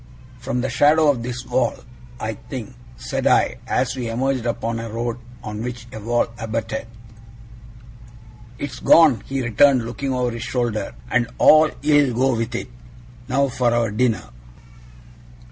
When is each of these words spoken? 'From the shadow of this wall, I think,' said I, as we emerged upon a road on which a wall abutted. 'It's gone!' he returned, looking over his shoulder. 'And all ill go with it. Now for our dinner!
'From 0.39 0.61
the 0.61 0.69
shadow 0.71 1.11
of 1.11 1.21
this 1.21 1.45
wall, 1.45 1.75
I 2.19 2.33
think,' 2.33 2.73
said 2.97 3.27
I, 3.27 3.57
as 3.67 3.95
we 3.95 4.09
emerged 4.09 4.47
upon 4.47 4.79
a 4.79 4.89
road 4.89 5.19
on 5.43 5.61
which 5.61 5.85
a 5.93 5.99
wall 5.99 6.25
abutted. 6.39 6.87
'It's 8.57 8.79
gone!' 8.79 9.21
he 9.27 9.43
returned, 9.43 9.85
looking 9.85 10.11
over 10.11 10.31
his 10.31 10.41
shoulder. 10.41 10.95
'And 11.11 11.27
all 11.37 11.69
ill 11.83 12.15
go 12.15 12.35
with 12.35 12.55
it. 12.55 12.69
Now 13.27 13.47
for 13.49 13.71
our 13.75 13.91
dinner! 13.91 14.23